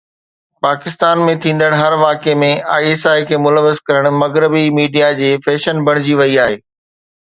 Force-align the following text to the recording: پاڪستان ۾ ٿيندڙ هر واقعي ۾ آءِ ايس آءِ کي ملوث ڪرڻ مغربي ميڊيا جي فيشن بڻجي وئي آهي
پاڪستان 0.65 1.21
۾ 1.27 1.35
ٿيندڙ 1.43 1.69
هر 1.81 1.97
واقعي 2.05 2.35
۾ 2.45 2.49
آءِ 2.77 2.83
ايس 2.87 3.03
آءِ 3.11 3.23
کي 3.29 3.41
ملوث 3.45 3.85
ڪرڻ 3.93 4.05
مغربي 4.25 4.65
ميڊيا 4.81 5.15
جي 5.25 5.33
فيشن 5.49 5.89
بڻجي 5.91 6.23
وئي 6.23 6.39
آهي 6.49 6.63